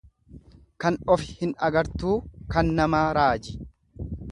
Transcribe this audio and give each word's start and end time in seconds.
Kan 0.85 0.97
ofi 1.15 1.35
hin 1.41 1.51
agartuu 1.69 2.15
kan 2.55 2.75
namaa 2.81 3.05
raaji. 3.21 3.57